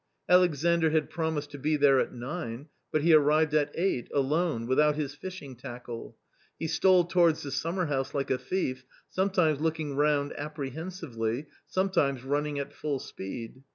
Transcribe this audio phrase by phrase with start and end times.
[0.27, 4.95] Alexandr had promised to be there at nine, but he arrived at eight, alone, without
[4.95, 6.17] his fishing tackle.
[6.57, 12.57] He stole towards the summerhouse like a thief, sometimes looking round ap prehensively, sometimes running
[12.57, 13.61] at full speed.